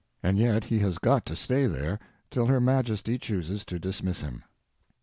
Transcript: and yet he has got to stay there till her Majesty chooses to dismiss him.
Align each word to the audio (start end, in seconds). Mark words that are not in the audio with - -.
and 0.23 0.39
yet 0.39 0.63
he 0.63 0.79
has 0.79 0.97
got 0.97 1.27
to 1.27 1.35
stay 1.35 1.67
there 1.67 1.99
till 2.31 2.47
her 2.47 2.59
Majesty 2.59 3.19
chooses 3.19 3.63
to 3.65 3.77
dismiss 3.77 4.21
him. 4.21 4.43